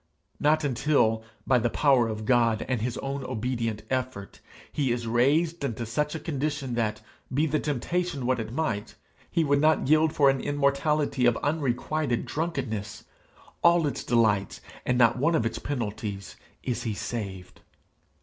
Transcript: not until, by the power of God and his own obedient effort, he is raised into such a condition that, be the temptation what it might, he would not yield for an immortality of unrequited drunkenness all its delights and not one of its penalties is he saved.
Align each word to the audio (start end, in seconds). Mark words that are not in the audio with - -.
not 0.39 0.63
until, 0.63 1.23
by 1.45 1.59
the 1.59 1.69
power 1.69 2.07
of 2.07 2.25
God 2.25 2.65
and 2.67 2.81
his 2.81 2.97
own 2.97 3.23
obedient 3.23 3.83
effort, 3.91 4.39
he 4.71 4.91
is 4.91 5.05
raised 5.05 5.63
into 5.63 5.85
such 5.85 6.15
a 6.15 6.19
condition 6.19 6.73
that, 6.73 7.03
be 7.31 7.45
the 7.45 7.59
temptation 7.59 8.25
what 8.25 8.39
it 8.39 8.51
might, 8.51 8.95
he 9.29 9.43
would 9.43 9.61
not 9.61 9.87
yield 9.87 10.11
for 10.11 10.27
an 10.31 10.41
immortality 10.41 11.27
of 11.27 11.37
unrequited 11.43 12.25
drunkenness 12.25 13.03
all 13.63 13.85
its 13.85 14.03
delights 14.03 14.59
and 14.87 14.97
not 14.97 15.19
one 15.19 15.35
of 15.35 15.45
its 15.45 15.59
penalties 15.59 16.35
is 16.63 16.81
he 16.81 16.95
saved. 16.95 17.61